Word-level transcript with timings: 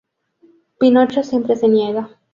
Pinocho 0.79 1.21
siempre 1.21 1.55
se 1.55 1.67
niega. 1.67 2.09